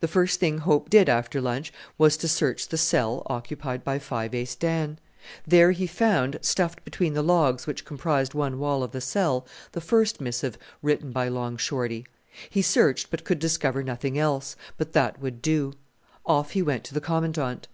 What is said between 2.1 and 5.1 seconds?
to search the cell occupied by Five Ace Dan.